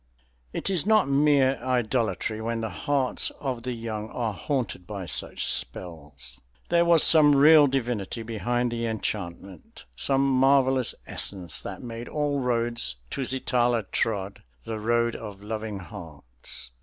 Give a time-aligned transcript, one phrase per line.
[0.51, 5.45] It is not mere idolatry when the hearts of the young are haunted by such
[5.45, 6.39] spells.
[6.69, 12.95] There was some real divinity behind the enchantment, some marvellous essence that made all roads
[13.11, 16.71] Tusitala trod the Road of Loving Hearts.